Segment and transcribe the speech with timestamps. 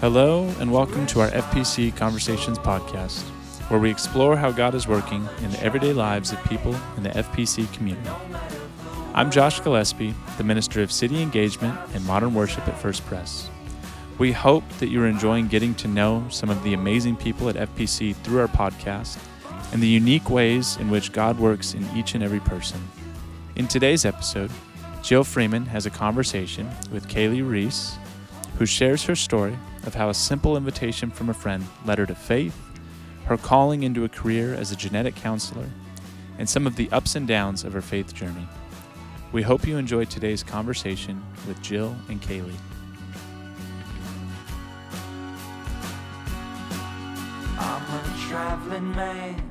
[0.00, 3.20] Hello, and welcome to our FPC Conversations podcast,
[3.68, 7.10] where we explore how God is working in the everyday lives of people in the
[7.10, 8.08] FPC community.
[9.12, 13.50] I'm Josh Gillespie, the Minister of City Engagement and Modern Worship at First Pres.
[14.16, 18.16] We hope that you're enjoying getting to know some of the amazing people at FPC
[18.16, 19.18] through our podcast
[19.70, 22.80] and the unique ways in which God works in each and every person.
[23.54, 24.50] In today's episode,
[25.02, 27.98] Jill Freeman has a conversation with Kaylee Ruiz,
[28.56, 32.14] who shares her story of how a simple invitation from a friend led her to
[32.14, 32.56] faith,
[33.24, 35.68] her calling into a career as a genetic counselor,
[36.38, 38.48] and some of the ups and downs of her faith journey.
[39.32, 42.54] We hope you enjoyed today's conversation with Jill and Kaylee.
[47.58, 49.50] I'm a traveling man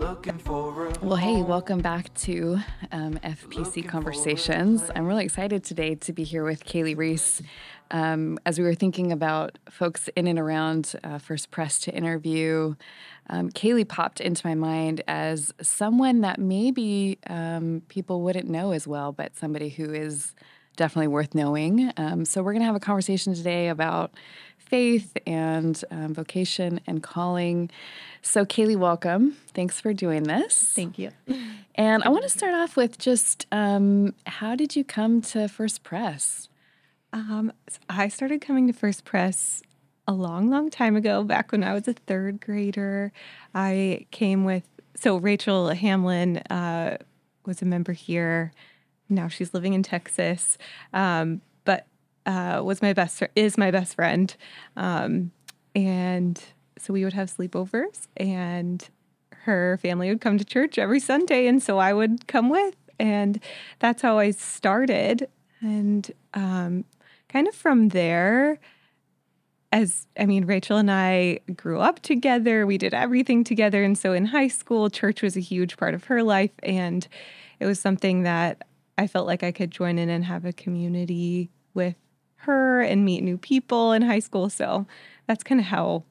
[0.00, 2.58] looking for Well, hey, welcome back to
[2.90, 4.90] um, FPC Conversations.
[4.96, 7.42] I'm really excited today to be here with Kaylee Ruiz.
[7.90, 12.76] Um, as we were thinking about folks in and around uh, First Pres to interview,
[13.28, 18.86] um, Kaylee popped into my mind as someone that maybe um, people wouldn't know as
[18.88, 20.34] well, but somebody who is
[20.76, 21.92] definitely worth knowing.
[21.98, 24.12] Um, so, we're going to have a conversation today about
[24.70, 27.70] faith and um, vocation and calling.
[28.22, 29.36] So, Kaylee, welcome.
[29.52, 30.56] Thanks for doing this.
[30.74, 31.10] Thank you.
[31.74, 35.82] And I want to start off with just um, how did you come to First
[35.82, 36.48] Pres?
[37.12, 39.62] Um, s- I started coming to First Pres
[40.06, 43.12] a long, long time ago, back when I was a third grader.
[43.54, 46.98] I came with, so Rachel Hamlin uh,
[47.46, 48.52] was a member here.
[49.08, 50.56] Now she's living in Texas,
[50.92, 51.40] um,
[52.26, 54.34] uh, was my best, is my best friend.
[54.76, 55.32] Um,
[55.74, 56.42] and
[56.78, 58.88] so we would have sleepovers and
[59.44, 63.40] her family would come to church every Sunday, and so I would come with, and
[63.78, 65.28] that's how I started.
[65.60, 66.84] And um,
[67.28, 68.58] kind of from there,
[69.72, 72.66] as I mean, Rachel and I grew up together.
[72.66, 76.04] We did everything together, and so in high school, church was a huge part of
[76.04, 77.06] her life, and
[77.60, 78.66] it was something that
[78.98, 81.96] I felt like I could join in and have a community with
[82.40, 84.48] her and meet new people in high school.
[84.48, 84.86] So
[85.26, 86.04] that's kind of how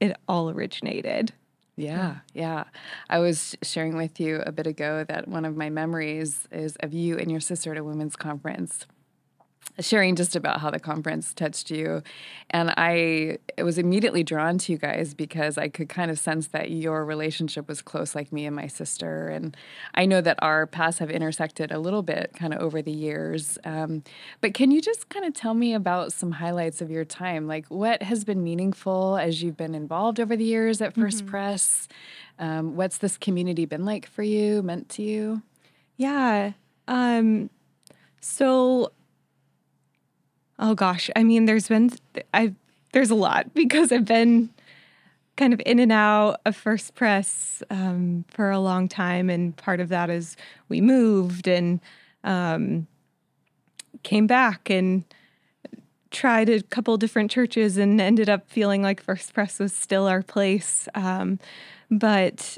[0.00, 1.32] it all originated.
[1.76, 2.64] Yeah, yeah.
[3.10, 6.92] I was sharing with you a bit ago that one of my memories is of
[6.92, 8.86] you and your sister at a women's conference.
[9.80, 12.02] Sharing just about how the conference touched you.
[12.50, 16.48] And I it was immediately drawn to you guys because I could kind of sense
[16.48, 19.28] that your relationship was close, like me and my sister.
[19.28, 19.56] And
[19.94, 23.58] I know that our paths have intersected a little bit kind of over the years.
[23.64, 24.04] Um,
[24.40, 27.48] but can you just kind of tell me about some highlights of your time?
[27.48, 31.88] Like what has been meaningful as you've been involved over the years at 1st Pres?
[32.38, 35.42] Um, what's this community been like for you, meant to you?
[35.96, 36.52] Yeah.
[36.86, 37.50] Um
[38.20, 38.92] so
[40.58, 41.90] oh gosh, I mean there's been
[42.32, 42.54] I
[42.92, 44.50] there's a lot because I've been
[45.36, 49.80] kind of in and out of First Pres um, for a long time and part
[49.80, 50.36] of that is
[50.68, 51.80] we moved and
[52.22, 52.86] um,
[54.04, 55.04] came back and
[56.12, 60.22] tried a couple different churches and ended up feeling like First Pres was still our
[60.22, 60.88] place.
[60.94, 61.40] Um,
[61.90, 62.56] but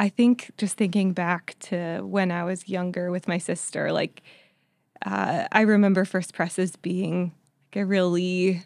[0.00, 4.22] I think just thinking back to when I was younger with my sister, like
[5.04, 7.32] uh, I remember First Pres as being
[7.70, 8.62] like a really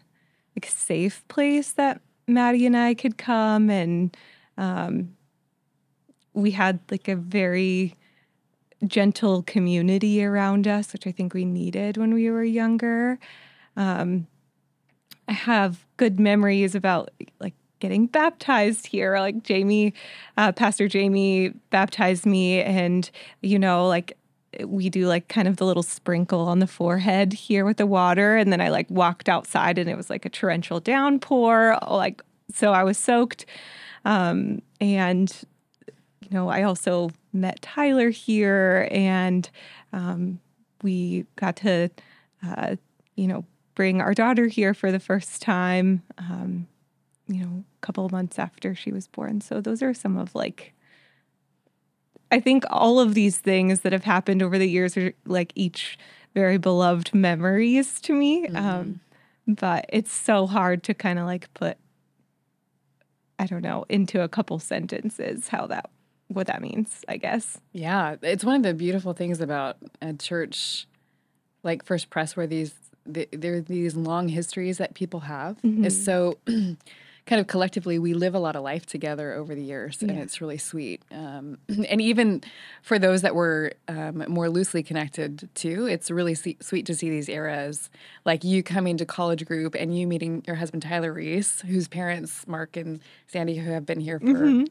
[0.55, 4.15] like safe place that Maddie and I could come, and
[4.57, 5.15] um,
[6.33, 7.95] we had like a very
[8.87, 13.19] gentle community around us, which I think we needed when we were younger.
[13.75, 14.27] Um,
[15.27, 19.17] I have good memories about like getting baptized here.
[19.19, 19.93] Like Jamie,
[20.37, 23.09] uh, Pastor Jamie baptized me, and
[23.41, 24.17] you know, like
[24.65, 28.37] we do like kind of the little sprinkle on the forehead here with the water,
[28.37, 31.79] and then I like walked outside, and it was like a torrential downpour.
[31.89, 32.21] Like
[32.53, 33.45] so, I was soaked,
[34.05, 35.33] um, and
[36.21, 39.49] you know, I also met Tyler here, and
[39.91, 40.39] um,
[40.81, 41.89] we got to,
[42.45, 42.75] uh,
[43.15, 43.45] you know,
[43.75, 46.01] bring our daughter here for the first time.
[46.17, 46.67] Um,
[47.27, 49.39] you know, a couple months after she was born.
[49.39, 50.73] So those are some of like,
[52.33, 55.99] I think all of these things that have happened over the years are like each
[56.33, 58.47] very beloved memories to me.
[58.47, 59.01] Um,
[59.47, 61.77] but it's so hard to kind of like put,
[63.37, 65.91] I don't know, into a couple sentences how that
[66.27, 67.05] what that means.
[67.07, 67.61] I guess.
[67.71, 70.87] Yeah, it's one of the beautiful things about a church
[71.61, 72.73] like First Pres, where these
[73.13, 76.39] th- there are these long histories that people have, is so
[77.25, 80.41] kind of collectively we live a lot of life together over the years, and it's
[80.41, 81.01] really sweet.
[81.11, 81.57] Um,
[81.89, 82.41] and even
[82.81, 87.09] for those that were um, more loosely connected to, it's really se- sweet to see
[87.09, 87.89] these eras,
[88.25, 92.45] like you coming to college group and you meeting your husband Tyler Ruiz, whose parents
[92.47, 94.65] Mark and Sandy, who have been here for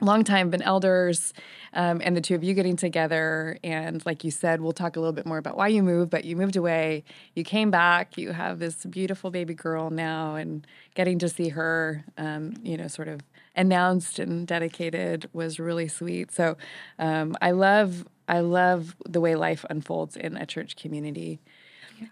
[0.00, 1.32] long time been elders
[1.72, 3.58] um, and the two of you getting together.
[3.64, 6.24] And like you said we'll talk a little bit more about why you moved but
[6.24, 7.04] you moved away.
[7.34, 8.16] You came back.
[8.16, 12.88] You have this beautiful baby girl now and getting to see her um, you know
[12.88, 13.20] sort of
[13.56, 16.30] announced and dedicated was really sweet.
[16.32, 16.56] So
[16.98, 21.40] um, i love i love the way life unfolds in a church community.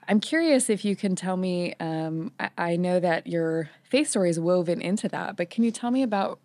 [0.08, 1.74] I'm curious if you can tell me.
[1.78, 5.70] Um, I, I know that your faith story is woven into that, but can you
[5.70, 6.40] tell me about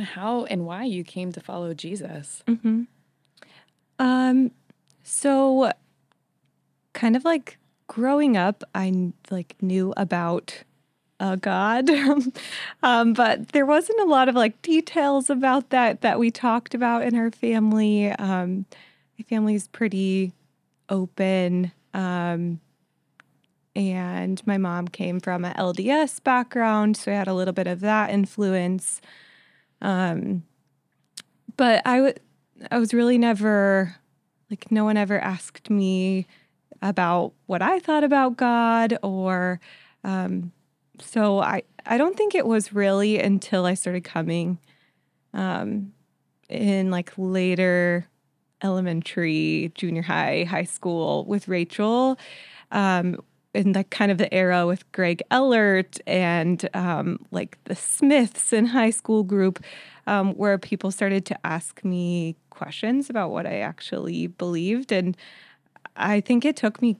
[0.00, 2.42] of how and why you came to follow Jesus?
[3.98, 4.52] Um,
[5.02, 5.72] so
[6.92, 7.58] kind of like
[7.88, 10.62] growing up, I like knew about
[11.20, 11.90] uh, God,
[12.82, 17.02] um, but there wasn't a lot of like details about that that we talked about
[17.02, 18.10] in our family.
[18.12, 18.64] Um,
[19.18, 20.32] my family's pretty
[20.88, 21.72] open.
[21.94, 22.60] Um,
[23.74, 27.80] and my mom came from a LDS background, so I had a little bit of
[27.80, 29.00] that influence.
[29.82, 30.44] Um,
[31.58, 32.20] but I would,
[32.70, 33.94] I was really never
[34.50, 36.26] like no one ever asked me
[36.80, 39.60] about what I thought about God or
[40.04, 40.52] um,
[41.00, 44.58] so I I don't think it was really until I started coming
[45.34, 45.92] um,
[46.48, 48.06] in like later
[48.62, 52.18] elementary, junior high, high school with Rachel.
[52.70, 53.20] Um,
[53.54, 58.66] in like kind of the era with Greg Ellert and um, like the Smiths in
[58.66, 59.62] high school group,
[60.06, 64.92] um, where people started to ask me questions about what I actually believed.
[64.92, 65.16] And
[65.96, 66.96] I think it took me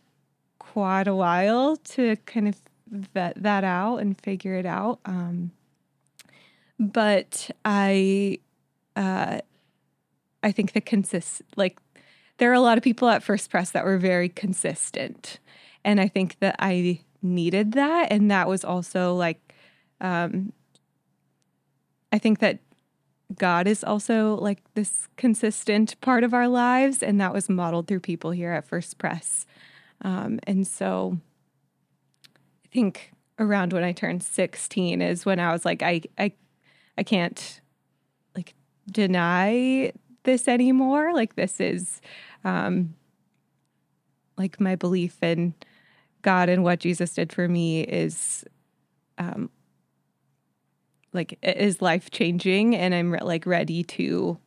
[0.59, 2.57] quite a while to kind of
[2.91, 5.01] vet that out and figure it out.
[5.05, 5.53] Um,
[6.79, 8.39] but I,
[8.97, 9.41] uh,
[10.43, 11.79] I think the consist like
[12.39, 15.39] there are a lot of people at First Pres that were very consistent,
[15.85, 19.55] and I think that I needed that, and that was also like,
[20.01, 20.53] um,
[22.13, 22.59] I think that
[23.39, 28.01] God is also like this consistent part of our lives, and that was modeled through
[28.01, 29.47] people here at First Pres.
[30.03, 31.19] Um, and so
[32.65, 36.33] I think around when I turned 16 is when I was like, I, I,
[36.99, 37.61] I can't
[38.37, 38.55] like
[38.91, 39.93] deny
[40.25, 41.15] this anymore.
[41.15, 42.01] Like this is,
[42.45, 42.95] um,
[44.37, 45.55] like my belief in
[46.23, 48.45] God and what Jesus did for me is,
[49.19, 49.51] um,
[51.13, 54.39] like is life changing and i'm like ready to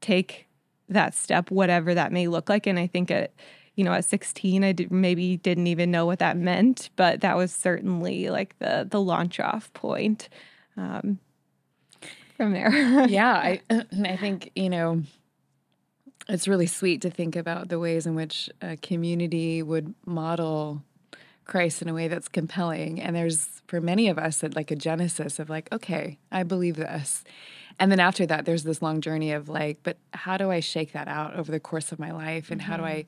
[0.00, 0.48] take
[0.88, 2.66] that step whatever that may look like.
[2.66, 3.32] And i think at
[3.76, 7.36] you know at 16 i did, maybe didn't even know what that meant but that
[7.36, 10.28] was certainly like the the launch off point
[10.76, 11.20] um
[12.40, 12.70] from there.
[13.08, 15.02] Yeah, I I think you know
[16.30, 20.82] it's really sweet to think about the ways in which a community would model
[21.44, 23.00] Christ in a way that's compelling.
[23.00, 26.76] And there's for many of us that like a genesis of like, okay, I believe
[26.76, 27.24] this.
[27.78, 30.92] And then after that, there's this long journey of like, but how do I shake
[30.92, 32.50] that out over the course of my life?
[32.50, 33.06] And how do I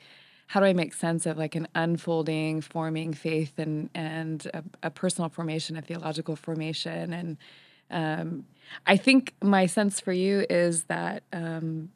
[0.49, 4.91] how do I make sense of like an unfolding, forming faith and and a, a
[4.91, 7.13] personal formation, a theological formation?
[7.13, 7.37] And
[7.91, 8.47] um,
[8.87, 11.91] I think my sense for you is that um,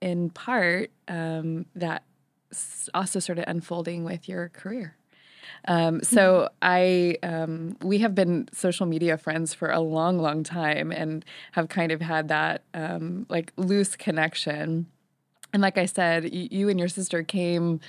[0.00, 2.04] in part um, that
[2.94, 4.96] also started unfolding with your career.
[5.66, 10.90] Um, so I, um, we have been social media friends for a long, long time,
[10.90, 14.86] and have kind of had that um, like loose connection.
[15.52, 17.80] And like I said, you and your sister came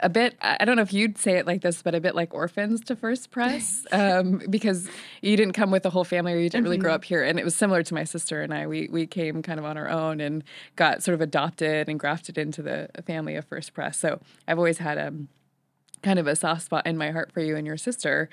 [0.00, 2.32] a bit, I don't know if you'd say it like this, but a bit like
[2.32, 4.88] orphans to First Pres um, because
[5.20, 7.24] you didn't come with the whole family or you didn't really grow up here.
[7.24, 8.66] And it was similar to my sister and I.
[8.66, 10.44] We, we came kind of on our own and
[10.76, 13.96] got sort of adopted and grafted into the family of First Pres.
[13.96, 15.12] So I've always had a
[16.02, 18.28] kind of a soft spot in my heart for you and your sister.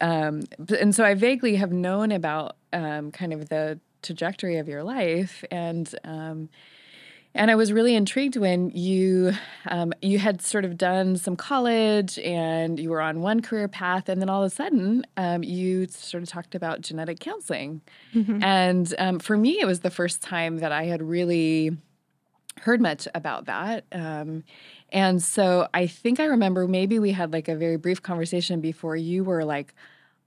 [0.00, 0.44] Um,
[0.80, 5.44] and so I vaguely have known about um, kind of the trajectory of your life
[5.50, 6.48] and um,
[7.34, 9.32] and I was really intrigued when you
[9.66, 14.08] um, you had sort of done some college and you were on one career path,
[14.08, 17.80] and then all of a sudden um, you sort of talked about genetic counseling.
[18.42, 21.76] And um, for me, it was the first time that I had really
[22.60, 23.84] heard much about that.
[23.92, 24.44] Um,
[24.90, 28.94] and so I think I remember maybe we had like a very brief conversation before
[28.94, 29.74] you were like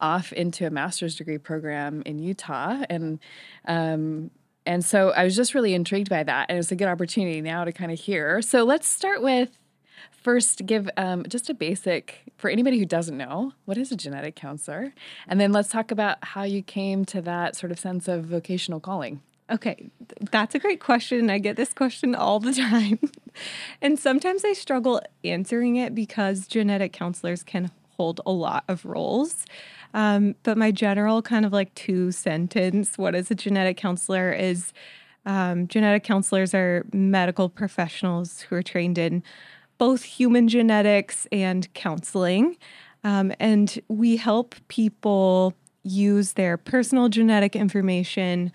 [0.02, 2.84] off into a master's degree program in Utah.
[2.90, 3.20] And
[3.68, 4.32] um,
[4.66, 6.48] and so I was just really intrigued by that.
[6.50, 8.42] And it's a good opportunity now to kind of hear.
[8.42, 9.58] So let's start with
[10.12, 14.36] first give um, just a basic for anybody who doesn't know what is a genetic
[14.36, 14.94] counselor,
[15.28, 18.80] and then let's talk about how you came to that sort of sense of vocational
[18.80, 19.22] calling.
[19.52, 19.92] Okay,
[20.32, 21.30] that's a great question.
[21.30, 23.00] I get this question all the time.
[23.82, 29.46] and sometimes I struggle answering it because genetic counselors can hold a lot of roles.
[29.96, 34.74] Um, but my general kind of like two sentence what is a genetic counselor is
[35.26, 39.24] um, genetic counselors are medical professionals who are trained in
[39.78, 42.58] both human genetics and counseling.
[43.04, 48.52] Um, and we help people use their personal genetic information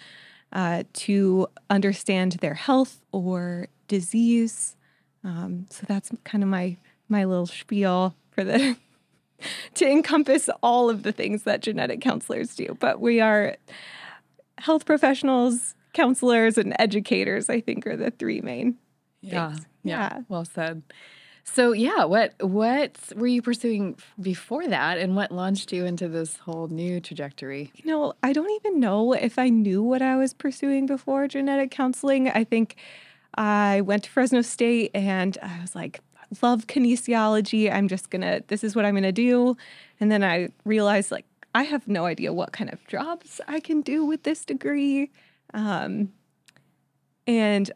[0.52, 4.76] uh, to understand their health or disease.
[5.24, 6.76] Um, so that's kind of my
[7.08, 8.76] my little spiel for the
[9.74, 12.76] to encompass all of the things that genetic counselors do.
[12.80, 13.56] But we are
[14.58, 17.48] health professionals, counselors, and educators.
[17.48, 18.76] I think are the three main.
[19.22, 20.20] Yeah, yeah, Yeah.
[20.28, 20.82] well said.
[21.44, 26.36] So yeah, what what were you pursuing before that, and what launched you into this
[26.36, 27.72] whole new trajectory?
[27.74, 31.70] You know, I don't even know if I knew what I was pursuing before genetic
[31.70, 32.28] counseling.
[32.30, 32.76] I think
[33.34, 36.00] I went to Fresno State and I was like,
[36.42, 37.72] love kinesiology.
[37.72, 39.56] I'm just gonna, this is what I'm gonna do.
[39.98, 43.80] And then I realized, like, I have no idea what kind of jobs I can
[43.80, 45.10] do with this degree.
[45.52, 46.12] Um,
[47.26, 47.70] and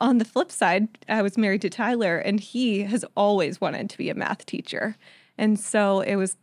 [0.00, 3.98] on the flip side, I was married to Tyler, and he has always wanted to
[3.98, 4.96] be a math teacher.
[5.38, 6.36] And so it was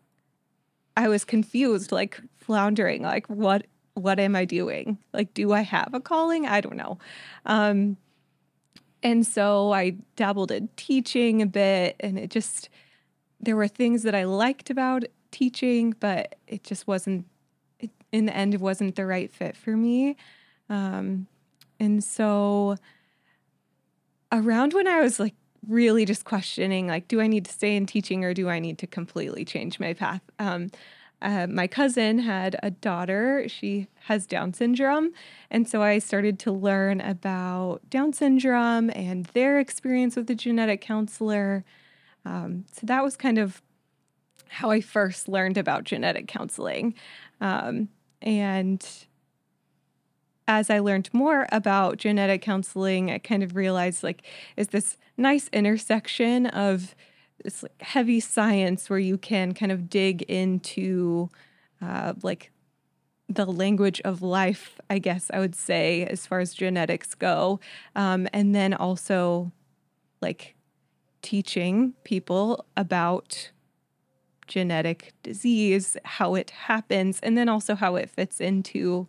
[0.96, 4.98] I was confused, like floundering, like what what am I doing?
[5.14, 6.48] Like, do I have a calling?
[6.48, 6.98] I don't know.
[7.46, 7.98] Um,
[9.04, 12.70] and so I dabbled in teaching a bit, and it just
[13.40, 17.26] there were things that I liked about teaching, but it just wasn't.
[17.80, 20.16] It, in the end, it wasn't the right fit for me.
[20.70, 21.28] Um,
[21.80, 22.78] and so
[24.32, 25.36] around when I was like
[25.68, 28.78] really just questioning like do i need to stay in teaching or do i need
[28.78, 30.70] to completely change my path um,
[31.24, 33.48] uh, my cousin had a daughter.
[33.48, 35.12] She has down syndrome.
[35.50, 40.82] And so i started to learn about down syndrome and their experience with the genetic
[40.82, 41.64] counselor.
[42.26, 43.62] Um, so that was kind of
[44.50, 46.94] how i first learned about genetic counseling.
[47.40, 47.90] Um,
[48.22, 48.86] and
[50.46, 54.24] as I learned more about genetic counseling, I kind of realized like
[54.58, 56.96] is this nice intersection of
[57.44, 61.30] this like heavy science where you can kind of dig into
[61.82, 62.52] uh, like
[63.30, 67.60] the language of life, I guess I would say, as far as genetics go,
[67.96, 69.52] um, and then also
[70.22, 70.56] like
[71.22, 73.52] teaching people about
[74.48, 79.08] genetic disease, how it happens, and then also how it fits into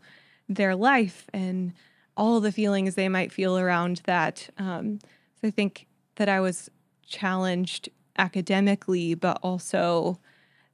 [0.48, 1.72] their life and
[2.16, 4.48] all the feelings they might feel around that.
[4.58, 5.00] Um,
[5.40, 6.70] so I think that I was
[7.06, 10.18] challenged academically, but also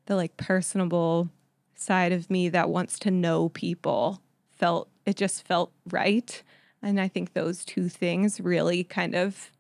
[0.07, 1.31] the like personable
[1.75, 4.21] side of me that wants to know people
[4.51, 6.43] felt it just felt right.
[6.83, 9.51] And I think those two things really kind of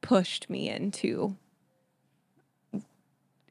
[0.00, 1.36] pushed me into,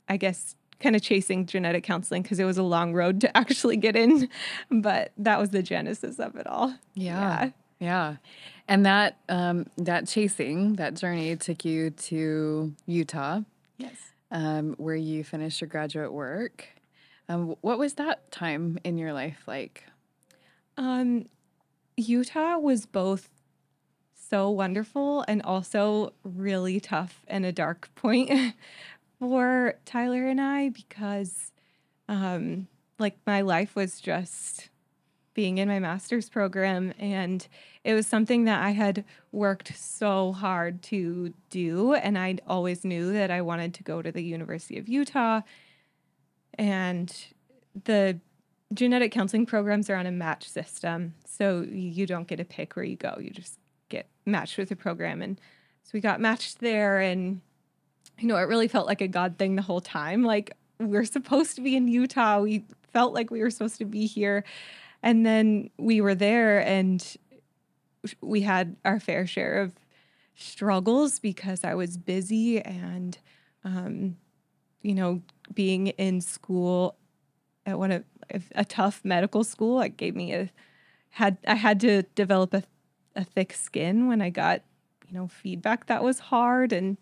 [0.07, 3.77] I guess, kind of chasing genetic counseling because it was a long road to actually
[3.77, 4.29] get in.
[4.71, 6.75] But that was the genesis of it all.
[6.93, 7.51] Yeah.
[7.79, 8.17] Yeah.
[8.67, 13.41] And that um, that chasing, that journey took you to Utah,
[13.79, 14.13] Yes.
[14.31, 16.67] um, where you finished your graduate work.
[17.29, 19.85] Um, what was that time in your life like?
[20.77, 21.27] Um,
[21.97, 23.29] Utah was both
[24.13, 28.31] so wonderful and also really tough and a dark point
[29.19, 31.51] for Tyler and I because,
[32.09, 32.67] um,
[32.99, 34.68] like, my life was just
[35.39, 37.47] being in my master's program, and
[37.85, 43.13] it was something that I had worked so hard to do, and I always knew
[43.13, 45.39] that I wanted to go to the University of Utah,
[46.55, 47.15] and
[47.85, 48.19] the
[48.73, 51.13] genetic counseling programs are on a match system.
[51.23, 53.17] So you don't get to pick where you go.
[53.17, 55.21] You just get matched with a program.
[55.21, 55.39] And
[55.83, 56.99] so we got matched there.
[56.99, 57.39] And,
[58.17, 60.21] you know, it really felt like a God thing the whole time.
[60.21, 62.41] Like we're supposed to be in Utah.
[62.41, 64.43] We felt like we were supposed to be here.
[65.01, 67.05] And then we were there and
[68.21, 69.73] we had our fair share of
[70.35, 73.17] struggles because I was busy and,
[73.63, 74.17] um,
[74.81, 75.21] you know,
[75.53, 76.95] being in school
[77.65, 78.03] at one of
[78.55, 79.81] a tough medical school.
[79.81, 80.49] It gave me a
[81.11, 82.63] had I had to develop a,
[83.15, 84.61] a thick skin when I got
[85.07, 86.97] you know feedback that was hard and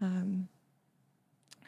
[0.00, 0.48] um,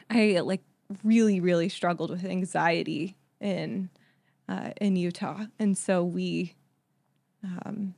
[0.09, 0.61] I like
[1.03, 3.89] really really struggled with anxiety in
[4.49, 6.55] uh, in Utah and so we
[7.43, 7.93] um,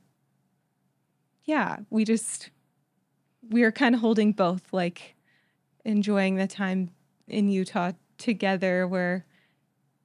[1.46, 2.52] yeah we just
[3.50, 5.16] we were kind of holding both like
[5.86, 6.92] enjoying the time
[7.28, 9.26] in Utah together where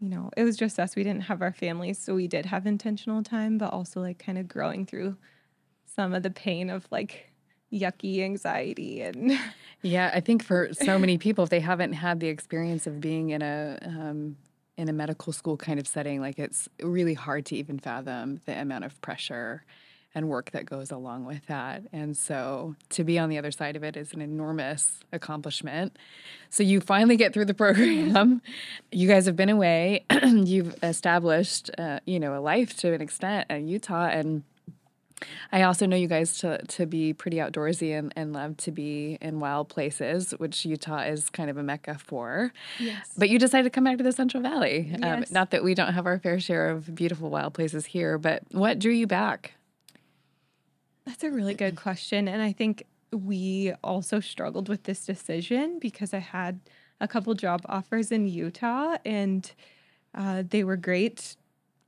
[0.00, 0.94] you know, it was just us.
[0.94, 4.38] We didn't have our families, so we did have intentional time, but also like kind
[4.38, 5.16] of growing through
[5.86, 7.32] some of the pain of like
[7.72, 9.38] yucky anxiety and
[9.82, 13.30] Yeah, I think for so many people, if they haven't had the experience of being
[13.30, 14.36] in a um,
[14.76, 18.58] in a medical school kind of setting, like it's really hard to even fathom the
[18.58, 19.64] amount of pressure
[20.16, 21.82] and work that goes along with that.
[21.92, 25.98] And so to be on the other side of it is an enormous accomplishment.
[26.48, 28.40] So you finally get through the program.
[28.90, 30.06] you guys have been away.
[30.24, 34.42] You've established, uh, you know, a life to an extent in Utah and
[35.50, 39.16] I also know you guys to, to be pretty outdoorsy and, and love to be
[39.22, 42.52] in wild places, which Utah is kind of a mecca for.
[42.78, 43.12] yes.
[43.16, 44.90] But you decided to come back to the Central Valley.
[45.02, 45.30] Um, Yes.
[45.30, 48.78] not that we don't have our fair share of beautiful wild places here, but what
[48.78, 49.54] drew you back?
[51.06, 52.28] That's a really good question.
[52.28, 56.60] And I think we also struggled with this decision because I had
[57.00, 59.50] a couple job offers in Utah and
[60.14, 61.36] uh, they were great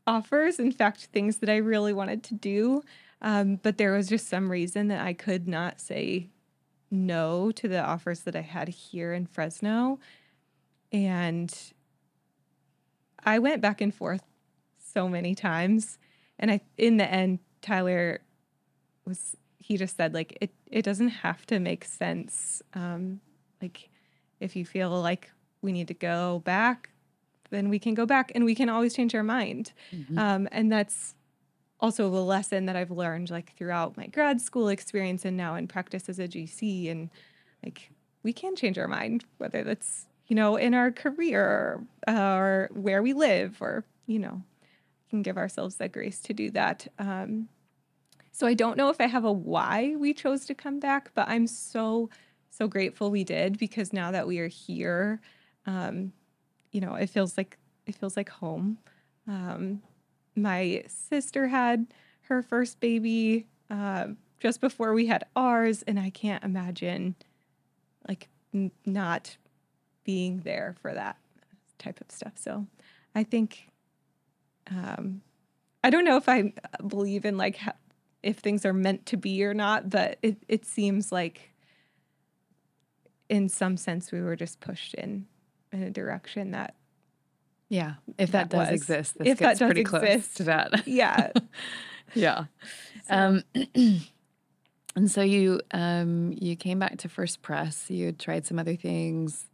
[0.06, 0.58] offers.
[0.58, 2.82] In fact, things that I really wanted to do.
[3.20, 6.28] Um, but there was just some reason that I could not say
[6.90, 9.98] no to the offers that I had here in Fresno.
[10.92, 11.54] And
[13.24, 14.22] I went back and forth
[14.78, 15.98] so many times.
[16.38, 18.20] And I, in the end, Tyler
[19.04, 23.20] was he just said like it it doesn't have to make sense um
[23.60, 23.90] like
[24.40, 26.90] if you feel like we need to go back
[27.50, 29.72] then we can go back and we can always change our mind
[30.18, 31.14] um and that's
[31.80, 35.68] also a lesson that I've learned like throughout my grad school experience and now in
[35.68, 37.10] practice as a GC and
[37.64, 37.90] like
[38.22, 43.12] we can change our mind whether that's you know in our career or where we
[43.12, 44.42] live or you know
[45.10, 47.48] can give ourselves that grace to do that um
[48.38, 51.28] so I don't know if I have a why we chose to come back, but
[51.28, 52.08] I'm so
[52.50, 55.20] so grateful we did because now that we are here,
[55.66, 56.12] um,
[56.70, 58.78] you know, it feels like it feels like home.
[59.26, 59.82] Um,
[60.42, 61.86] my sister had
[62.22, 64.08] her first baby uh,
[64.40, 67.16] just before we had ours, and I can't imagine
[68.06, 69.36] like n- not
[70.04, 71.16] being there for that
[71.78, 72.32] type of stuff.
[72.36, 72.66] So
[73.14, 73.70] I think
[74.70, 75.22] um,
[75.82, 76.52] I don't know if I
[76.86, 77.72] believe in like ha-
[78.22, 81.52] if things are meant to be or not, but it, it seems like
[83.28, 85.26] in some sense we were just pushed in
[85.72, 86.74] in a direction that
[87.68, 90.44] Yeah, if that, That does was- exist, this if that gets does pretty close to
[90.44, 90.86] that.
[90.86, 91.32] yeah
[92.14, 92.44] yeah.
[93.10, 93.42] Um,
[93.74, 97.90] and so you um, you came back to First Pres.
[97.90, 99.46] You had tried some other things.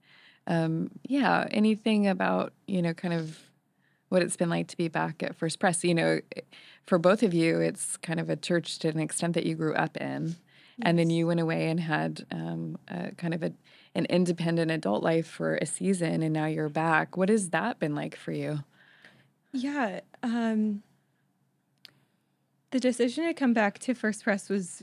[0.47, 1.47] Um, yeah.
[1.51, 3.39] Anything about you know kind of
[4.11, 5.85] what it's been like to be back at First Pres?
[5.85, 6.21] You know,
[6.87, 9.75] for both of you, it's kind of a church to an extent that you grew
[9.75, 10.37] up in,
[10.83, 13.53] and then you went away and had um, a, kind of a,
[13.95, 17.17] an independent adult life for a season, and now you're back.
[17.17, 18.61] What has that been like for you?
[19.55, 20.83] yeah um
[22.73, 24.83] the decision to come back to first pres was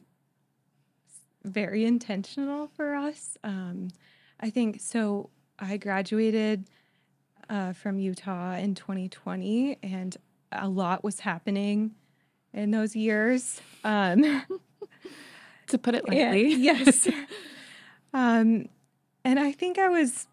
[1.43, 3.89] very intentional for us um
[4.39, 6.69] i think so i graduated
[7.49, 10.15] uh, from utah in 2020 and
[10.53, 11.91] a lot was happening
[12.53, 14.43] in those years um
[15.67, 17.07] To put it lightly, yes.
[18.13, 18.67] um,
[19.23, 20.27] and I think I was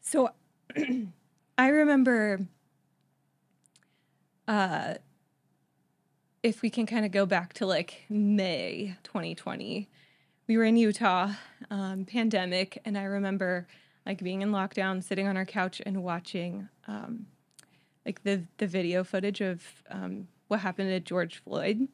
[0.00, 0.30] so
[1.58, 2.46] I remember
[4.46, 4.94] uh
[6.44, 9.88] if we can kind of go back to like May 2020,
[10.46, 11.30] we were in Utah,
[11.70, 13.66] um, pandemic, and I remember
[14.04, 17.24] like being in lockdown, sitting on our couch and watching um,
[18.04, 21.88] like the the video footage of um, what happened to George Floyd,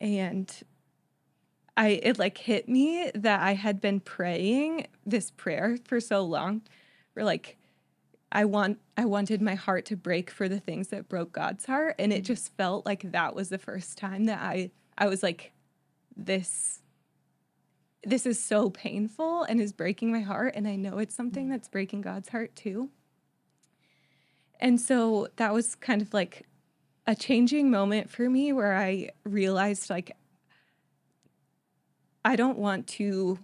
[0.00, 0.62] and
[1.80, 6.60] I it like hit me that I had been praying this prayer for so long,
[7.14, 7.56] for like
[8.30, 11.94] I want I wanted my heart to break for the things that broke God's heart,
[11.98, 12.24] and it mm-hmm.
[12.24, 15.52] just felt like that was the first time that I I was like,
[16.14, 16.82] this
[18.04, 21.52] this is so painful and is breaking my heart, and I know it's something mm-hmm.
[21.52, 22.90] that's breaking God's heart too.
[24.60, 26.46] And so that was kind of like
[27.06, 30.14] a changing moment for me where I realized like
[32.24, 33.38] I don't want to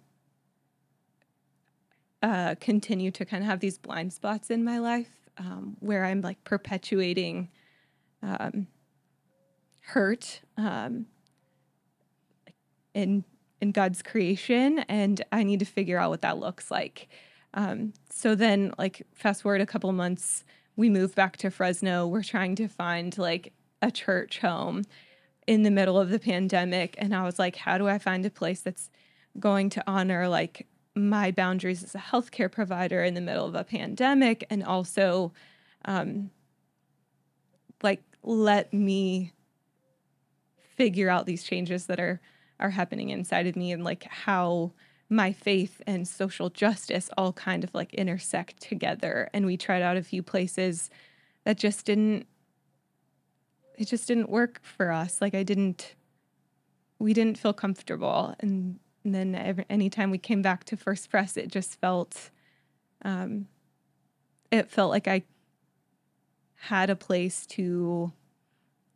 [2.22, 6.20] uh, continue to kind of have these blind spots in my life um, where I'm
[6.20, 7.48] like perpetuating
[8.22, 8.66] um,
[9.80, 11.06] hurt um,
[12.94, 13.24] in
[13.62, 17.08] in God's creation, and I need to figure out what that looks like.
[17.54, 20.44] Um, so then, like fast forward a couple months,
[20.76, 22.06] we move back to Fresno.
[22.06, 24.82] We're trying to find like a church home
[25.46, 28.30] in the middle of the pandemic, and I was like, how do I find a
[28.30, 28.90] place that's
[29.38, 33.64] going to honor like my boundaries as a healthcare provider in the middle of a
[33.64, 35.32] pandemic and also
[35.84, 36.30] um,
[37.82, 39.32] like let me
[40.76, 42.20] figure out these changes that are
[42.58, 44.72] are happening inside of me and like how
[45.08, 49.28] my faith and social justice all kind of like intersect together.
[49.32, 50.90] And we tried out a few places
[51.44, 52.26] that just didn't
[53.76, 55.20] it just didn't work for us.
[55.20, 55.94] Like i didn't
[56.98, 58.34] we didn't feel comfortable.
[58.40, 62.30] And, and then every, anytime we came back to first pres it just felt
[63.02, 63.46] um
[64.50, 65.22] it felt like i
[66.54, 68.12] had a place to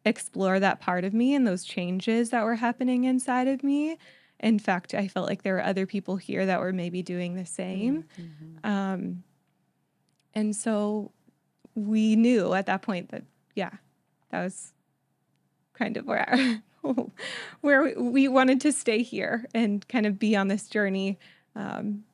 [0.07, 3.99] explore that part of me and those changes that were happening inside of me.
[4.41, 7.47] In fact i felt like there were other people here that were maybe doing the
[7.47, 8.05] same.
[8.65, 9.23] Um,
[10.35, 11.13] and so
[11.75, 13.71] we knew at that point that yeah
[14.31, 14.73] that was
[15.75, 16.63] kind of where
[17.61, 21.19] where we- we wanted to stay here and kind of be on this journey
[21.55, 22.05] um,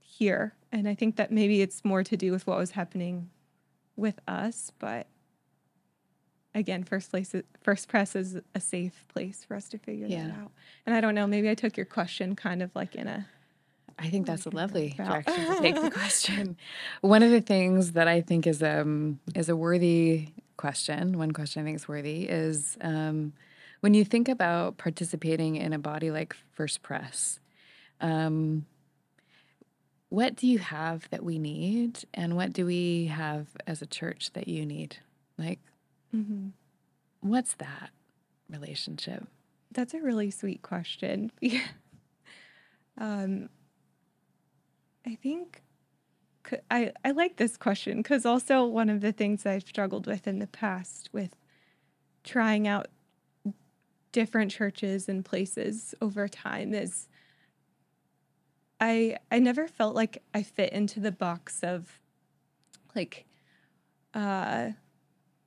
[0.00, 0.54] here.
[0.70, 3.28] And i think that maybe it's more to do with what was happening
[3.96, 5.06] with us but
[6.54, 10.50] again first place first pres is a safe place for us to figure that out.
[10.86, 13.26] And i don't know maybe i took your question kind of like in a
[13.98, 16.56] I think that's a lovely direction to take the question.
[17.02, 21.18] One of the things that I think is um is a worthy question.
[21.18, 23.32] One question I think is worthy is um,
[23.80, 27.40] when you think about participating in a body like First Pres.
[28.00, 28.66] Um,
[30.08, 34.30] what do you have that we need, and what do we have as a church
[34.34, 34.98] that you need?
[35.38, 35.58] Like,
[37.20, 37.90] what's that
[38.50, 39.26] relationship?
[39.72, 41.32] That's a really sweet question.
[42.98, 43.48] um,
[45.06, 45.62] I think
[46.70, 50.38] I I like this question because also one of the things I've struggled with in
[50.38, 51.36] the past with
[52.24, 52.88] trying out
[54.12, 57.08] different churches and places over time is
[58.80, 62.00] I I never felt like I fit into the box of
[62.94, 63.24] like
[64.14, 64.70] uh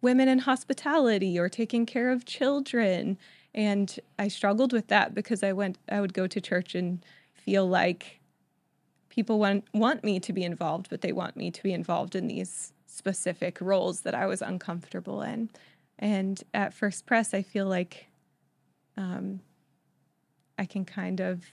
[0.02, 3.18] women in hospitality or taking care of children.
[3.54, 7.68] And i struggled with that because i went i would go to church and feel
[7.68, 8.20] like
[9.16, 12.28] people want want me to be involved but they want me to be involved in
[12.28, 15.50] these specific roles that i was uncomfortable in
[15.98, 18.08] and at first pres i feel like
[18.98, 19.40] um,
[20.60, 21.44] i can kind of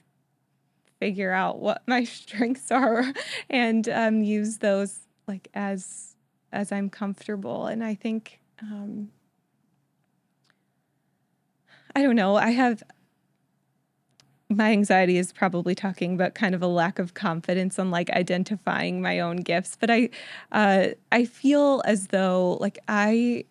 [0.98, 3.04] figure out what my strengths are
[3.50, 6.12] and um, use those like as
[6.52, 7.66] as I'm comfortable.
[7.66, 9.10] And I think um,
[11.96, 12.36] I don't know.
[12.36, 12.82] I have
[14.56, 19.02] my anxiety is probably talking about kind of a lack of confidence on like identifying
[19.02, 19.76] my own gifts.
[19.78, 20.10] But I
[20.52, 23.44] uh, I feel as though like I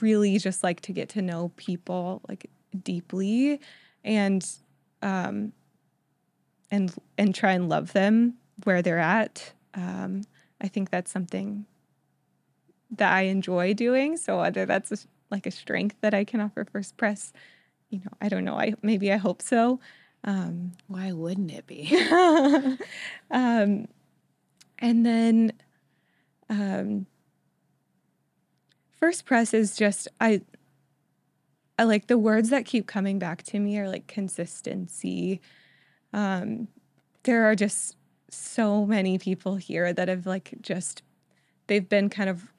[0.00, 2.50] really just like to get to know people like
[2.82, 3.60] deeply
[4.04, 4.46] and
[5.02, 5.52] um,
[6.70, 8.34] and and try and love them
[8.64, 9.52] where they're at.
[9.74, 10.22] Um,
[10.60, 11.66] I think that's something
[12.90, 14.16] that I enjoy doing.
[14.16, 14.96] So whether that's a,
[15.30, 17.32] like a strength that I can offer First Pres,
[17.90, 18.58] you know, I don't know.
[18.58, 19.80] I maybe I hope so.
[20.24, 21.88] Um, Why wouldn't it be?
[23.30, 23.86] um,
[24.78, 25.52] and then
[26.48, 27.06] um,
[28.98, 30.42] First Pres is just I.
[31.80, 35.40] I like the words that keep coming back to me are like consistency.
[36.12, 36.66] Um,
[37.22, 37.96] there are just
[38.30, 41.02] so many people here that have like just
[41.68, 42.52] they've been kind of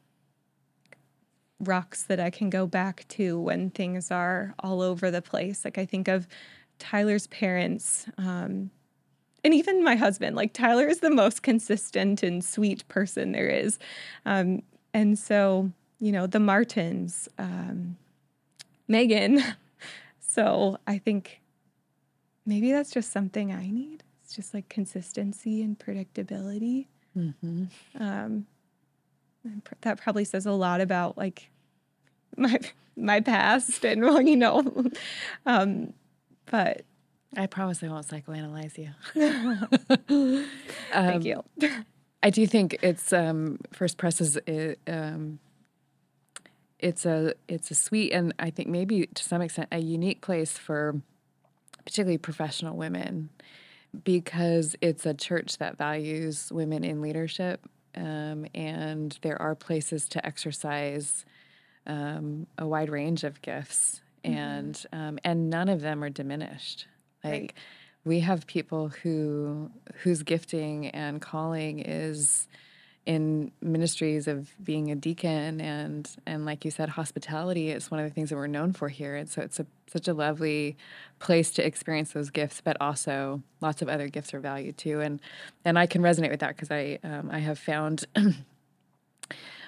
[1.60, 5.65] rocks that I can go back to when things are all over the place.
[5.65, 6.28] Like I think of
[6.80, 8.72] Tyler's parents, um,
[9.44, 10.36] and even my husband.
[10.36, 13.78] Like Tyler is the most consistent and sweet person there is,
[14.26, 14.63] um,
[14.94, 17.98] and so you know the Martins, um,
[18.88, 19.44] Megan.
[20.22, 21.42] So I think
[22.46, 24.04] maybe that's just something I need.
[24.24, 26.86] It's just like consistency and predictability.
[27.15, 27.65] hmm
[28.00, 28.46] Um,
[29.82, 31.50] that probably says a lot about like
[32.38, 32.60] my
[32.96, 34.63] my past and well, you know,
[35.46, 35.94] um,
[36.49, 36.81] but
[37.38, 38.89] I promise I won't psychoanalyze you.
[40.91, 41.43] thank Um, you.
[42.23, 45.39] I do think it's um, First Pres is uh, um,
[46.79, 50.57] it's a it's a sweet and I think maybe to some extent a unique place
[50.57, 51.01] for
[51.85, 53.29] particularly professional women
[54.03, 60.25] because it's a church that values women in leadership um, and there are places to
[60.25, 61.25] exercise
[61.88, 66.88] um, a wide range of gifts and um, and none of them are diminished
[67.23, 67.53] like Right.
[68.05, 69.71] we have people who
[70.03, 72.47] whose gifting and calling is
[73.05, 78.08] in ministries of being a deacon and and like you said, hospitality is one of
[78.08, 79.15] the things that we're known for here.
[79.15, 80.77] And so it's a such a lovely
[81.19, 85.01] place to experience those gifts, but also lots of other gifts are valued too.
[85.01, 85.19] And
[85.65, 88.05] and I can resonate with that because I um, I have found.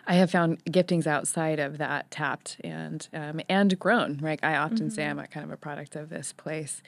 [0.08, 4.20] I have found giftings outside of that tapped and um, and grown.
[4.22, 6.82] Right, I often say I'm a kind of a product of this place.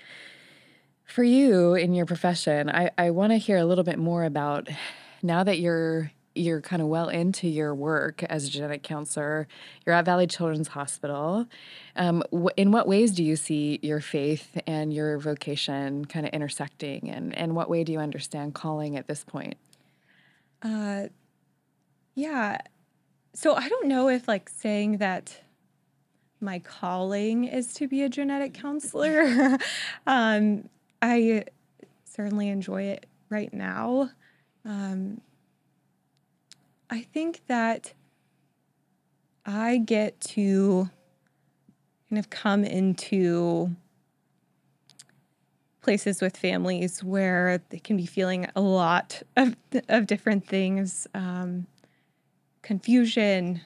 [1.06, 4.70] For you in your profession, I, I want to hear a little bit more about
[5.22, 9.48] now that you're you're kind of well into your work as a genetic counselor.
[9.86, 11.46] You're at Valley Children's Hospital.
[11.96, 16.34] Um, wh- in what ways do you see your faith and your vocation kind of
[16.34, 19.56] intersecting, and and what way do you understand calling at this point?
[20.62, 21.08] Uh,
[22.16, 22.60] yeah.
[23.34, 25.42] So I don't know if like saying that
[26.40, 29.58] my calling is to be a genetic counselor.
[30.08, 30.70] um,
[31.02, 31.46] I
[32.06, 34.12] certainly enjoy it right now.
[34.66, 35.22] Um,
[36.90, 37.94] I think that
[39.46, 40.90] I get to
[42.10, 43.76] kind of come into
[45.82, 49.56] places with families where they can be feeling a lot of,
[49.90, 51.66] of different things um,
[52.64, 53.62] confusion,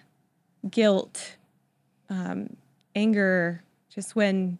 [0.69, 1.38] guilt,
[2.10, 2.57] um,
[2.95, 4.57] anger, just when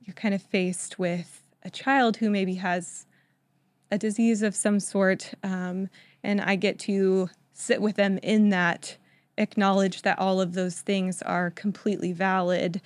[0.00, 3.06] you're kind of faced with a child who maybe has
[3.90, 5.34] a disease of some sort.
[5.42, 5.88] Um,
[6.22, 8.96] and I get to sit with them in that,
[9.36, 12.80] acknowledge that all of those things are completely valid,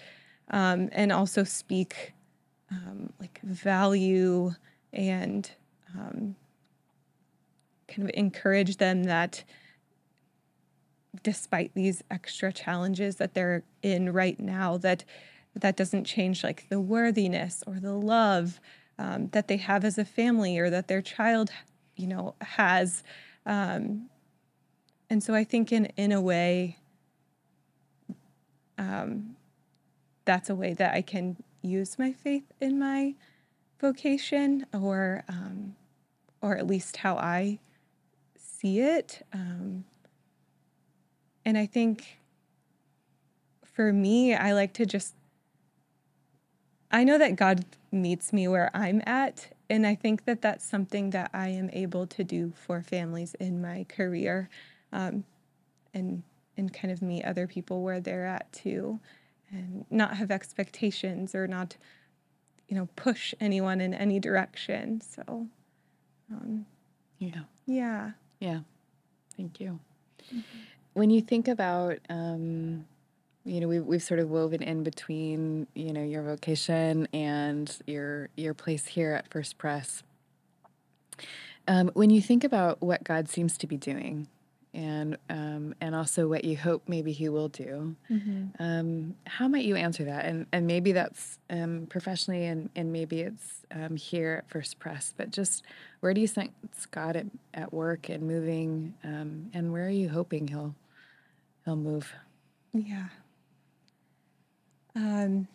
[0.50, 2.12] um, and also speak
[2.70, 4.52] um, like value
[4.92, 5.50] and
[5.96, 6.34] um,
[7.88, 9.44] kind of encourage them that
[11.22, 15.04] despite these extra challenges that they're in right now that
[15.54, 18.60] that doesn't change like the worthiness or the love
[18.98, 21.50] um, that they have as a family or that their child
[21.96, 23.02] you know has.
[23.46, 24.08] Um,
[25.08, 26.76] and so i think in in a way
[28.78, 29.36] um,
[30.24, 33.14] that's a way that i can use my faith in my
[33.80, 35.74] vocation or um,
[36.40, 37.58] or at least how i
[38.60, 39.26] see it.
[39.32, 39.84] Um,
[41.50, 42.20] and I think
[43.64, 45.14] for me, I like to just,
[46.92, 49.48] I know that God meets me where I'm at.
[49.68, 53.60] And I think that that's something that I am able to do for families in
[53.60, 54.48] my career
[54.92, 55.24] um,
[55.92, 56.22] and,
[56.56, 59.00] and kind of meet other people where they're at too.
[59.50, 61.76] And not have expectations or not,
[62.68, 65.00] you know, push anyone in any direction.
[65.00, 65.48] So,
[66.30, 66.66] um,
[67.18, 67.40] Yeah.
[67.66, 68.12] yeah.
[68.38, 68.60] Yeah.
[69.36, 69.80] Thank you.
[71.00, 72.84] When you think about, um,
[73.46, 78.28] you know, we've, we've sort of woven in between, you know, your vocation and your
[78.36, 80.02] your place here at First Pres.
[81.66, 84.28] Um, when you think about what God seems to be doing,
[84.74, 87.96] and um, and also what you hope maybe He will do,
[88.58, 90.26] um, how might you answer that?
[90.26, 95.14] And and maybe that's um, professionally, and and maybe it's um, here at First Pres.
[95.16, 95.64] But just
[96.00, 99.88] where do you think it's God at, at work and moving, um, and where are
[99.88, 100.74] you hoping He'll
[101.64, 102.12] He'll move?
[102.72, 103.08] Yeah.
[104.94, 105.46] Um,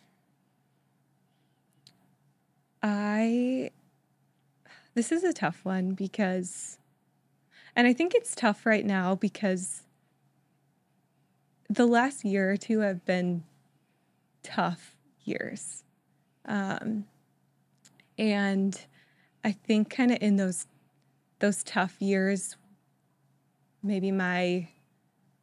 [2.81, 3.71] I,
[4.93, 6.77] this is a tough one because,
[7.75, 9.83] and I think it's tough right now because
[11.69, 13.43] the last year or two have been
[14.43, 15.83] tough years.
[16.45, 17.05] Um,
[18.17, 18.79] and
[19.43, 20.67] I think kind of in those
[21.39, 22.55] those tough years,
[23.83, 24.69] maybe my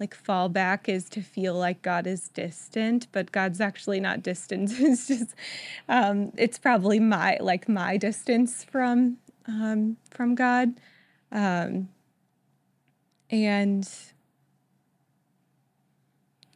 [0.02, 4.72] like fallback is to feel like God is distant, but God's actually not distant.
[4.80, 5.32] It's just
[5.88, 10.70] um, it's probably my like my distance from um, from God,
[11.30, 11.88] um,
[13.30, 13.88] and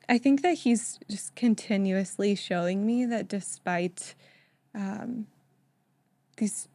[0.09, 4.17] I think that He's just continuously showing me that despite
[4.75, 5.29] um,
[6.37, 6.67] these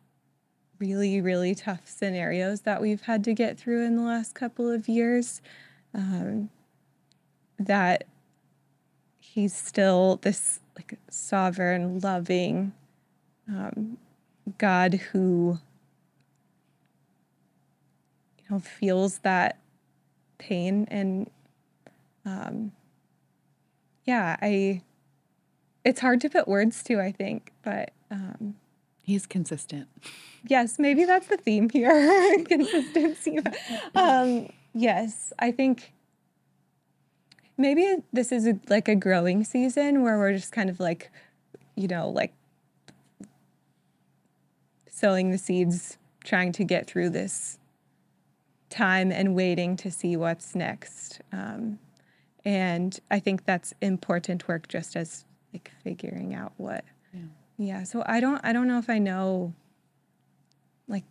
[0.79, 4.87] really really tough scenarios that we've had to get through in the last couple of
[4.87, 5.41] years
[5.93, 6.49] um,
[7.65, 8.05] that
[9.19, 12.73] he's still this like sovereign loving
[13.47, 13.97] um,
[14.57, 15.57] god who
[18.37, 19.57] you know feels that
[20.37, 21.29] pain and
[22.25, 22.71] um,
[24.05, 24.81] yeah i
[25.83, 28.55] it's hard to put words to i think but um,
[29.03, 29.87] He's consistent.
[30.47, 33.39] yes, maybe that's the theme here consistency.
[33.95, 35.91] um, yes, I think
[37.57, 41.11] maybe this is a, like a growing season where we're just kind of like,
[41.75, 42.33] you know, like
[44.89, 47.57] sowing the seeds, trying to get through this
[48.69, 51.21] time and waiting to see what's next.
[51.31, 51.79] Um,
[52.45, 57.21] and I think that's important work just as like figuring out what Yeah.
[57.57, 57.83] yeah.
[57.83, 59.53] So I don't I don't know if I know
[60.87, 61.03] like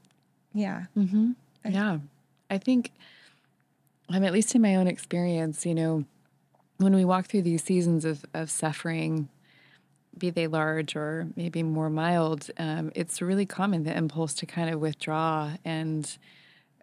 [0.53, 0.87] yeah.
[0.97, 1.33] Mm-hmm.
[1.65, 1.99] I- Yeah.
[2.53, 2.91] I think,
[4.09, 6.05] I'm um, at least in my own experience, you know,
[6.81, 9.29] when we walk through these seasons of, of suffering,
[10.17, 14.73] be they large or maybe more mild, um, it's really common the impulse to kind
[14.73, 16.17] of withdraw and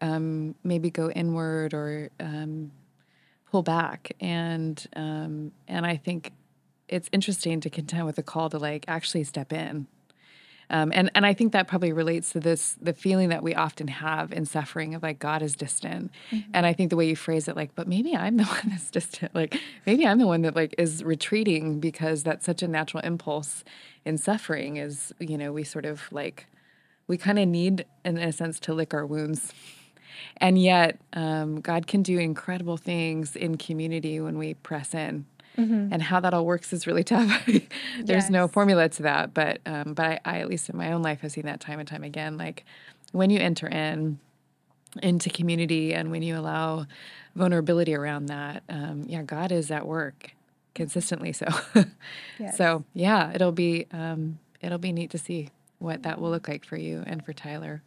[0.01, 2.71] um, maybe go inward or um,
[3.51, 4.11] pull back.
[4.19, 6.31] And um, and I think
[6.87, 9.87] it's interesting to contend with the call to like actually step in.
[10.69, 13.87] Um, and and I think that probably relates to this the feeling that we often
[13.87, 16.11] have in suffering of like God is distant.
[16.53, 18.91] And I think the way you phrase it, like, but maybe I'm the one that's
[18.91, 19.33] distant.
[19.33, 23.63] Like maybe I'm the one that like is retreating because that's such a natural impulse
[24.03, 24.77] in suffering.
[24.77, 26.47] Is you know we sort of like
[27.07, 29.53] we kind of need in a sense to lick our wounds.
[30.37, 35.25] And yet, um, God can do incredible things in community when we press in.
[35.91, 37.47] And how that all works is really tough.
[38.03, 41.01] There's no formula to that, but um, but I, I at least in my own
[41.01, 42.37] life have seen that time and time again.
[42.37, 42.63] Like
[43.11, 44.19] when you enter in
[45.03, 46.85] into community and when you allow
[47.35, 50.31] vulnerability around that, um, yeah, God is at work
[50.75, 51.33] consistently.
[51.33, 51.47] So,
[52.39, 52.55] Yes.
[52.57, 56.65] so yeah, it'll be um, it'll be neat to see what that will look like
[56.65, 57.81] for you and for Tyler.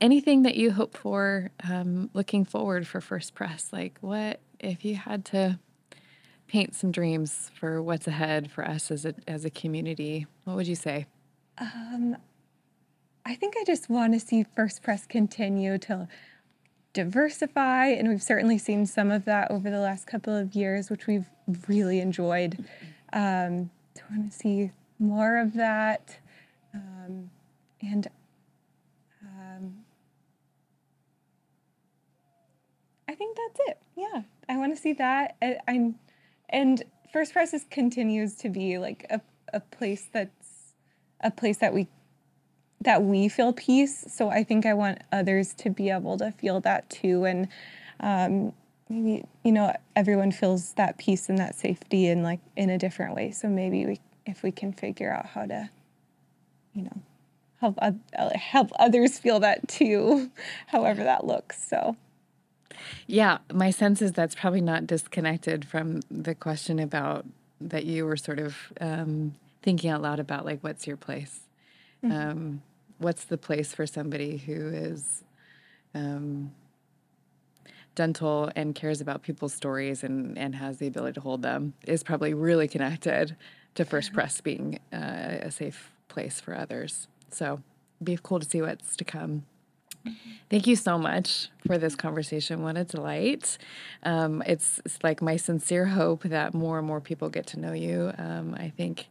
[0.00, 3.68] Anything that you hope for um, looking forward for First Pres?
[3.72, 5.58] Like, what if you had to
[6.48, 10.26] paint some dreams for what's ahead for us as a as a community?
[10.44, 11.06] What would you say?
[13.24, 16.08] I think I just want to see First Pres continue to
[16.94, 21.06] diversify, and we've certainly seen some of that over the last couple of years, which
[21.06, 21.26] we've
[21.68, 22.64] really enjoyed.
[23.12, 26.18] Um, I want to see more of that,
[26.74, 27.30] um,
[27.82, 28.08] and
[29.22, 29.74] um,
[33.08, 33.78] I think that's it.
[33.94, 35.36] Yeah, I want to see that.
[35.42, 35.96] I, I'm,
[36.48, 36.82] and
[37.12, 39.20] First Pres is, continues to be like a,
[39.52, 40.74] a place that's
[41.20, 41.88] a place that we
[42.80, 44.04] that we feel peace.
[44.08, 47.24] So I think I want others to be able to feel that too.
[47.24, 47.48] And
[48.00, 48.52] um,
[48.88, 53.16] maybe, you know, everyone feels that peace and that safety in like in a different
[53.16, 53.32] way.
[53.32, 55.68] So maybe we, if we can figure out how to,
[56.72, 57.02] you know,
[57.60, 57.92] help, uh,
[58.36, 60.30] help others feel that too,
[60.68, 61.60] however that looks.
[61.68, 61.96] So
[63.06, 67.24] Yeah, my sense is that's probably not disconnected from the question about
[67.60, 71.40] that you were sort of um, thinking out loud about, like, what's your place?
[72.04, 72.62] Um,
[72.98, 75.24] what's the place for somebody who is
[75.94, 76.52] um,
[77.96, 82.04] gentle and cares about people's stories and, and has the ability to hold them is
[82.04, 83.36] probably really connected
[83.74, 87.08] to First Pres being uh, a safe place for others.
[87.30, 87.60] So
[88.02, 89.44] be cool to see what's to come.
[90.50, 92.62] Thank you so much for this conversation.
[92.62, 93.58] What a delight.
[94.02, 97.72] Um, it's, it's like my sincere hope that more and more people get to know
[97.72, 98.12] you.
[98.16, 99.08] Um, I think,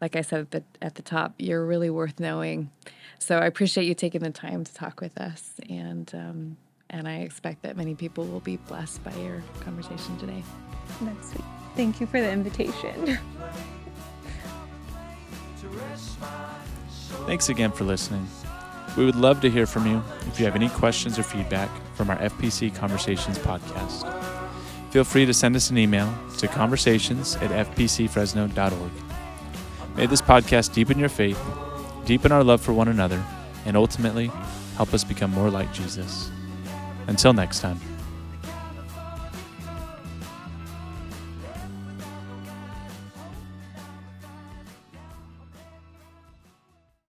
[0.00, 2.70] like I said at the, at the top, you're really worth knowing.
[3.18, 5.54] So I appreciate you taking the time to talk with us.
[5.68, 6.56] And, um,
[6.90, 10.42] and I expect that many people will be blessed by your conversation today.
[11.00, 11.44] that's sweet.
[11.74, 13.18] Thank you for the invitation.
[17.26, 18.26] Thanks again for listening.
[18.96, 22.08] We would love to hear from you if you have any questions or feedback from
[22.10, 24.10] our FPC Conversations podcast.
[24.90, 28.92] Feel free to send us an email to conversations at fpcfresno.org.
[29.96, 31.38] May this podcast deepen your faith,
[32.06, 33.22] deepen our love for one another,
[33.66, 34.30] and ultimately
[34.76, 36.30] help us become more like Jesus.
[37.06, 37.95] Until next time.